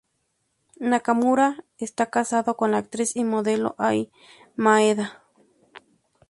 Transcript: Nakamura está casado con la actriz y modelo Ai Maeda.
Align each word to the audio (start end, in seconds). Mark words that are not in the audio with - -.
Nakamura 0.79 1.63
está 1.77 2.07
casado 2.09 2.57
con 2.57 2.71
la 2.71 2.79
actriz 2.79 3.15
y 3.15 3.23
modelo 3.23 3.75
Ai 3.77 4.09
Maeda. 4.55 5.21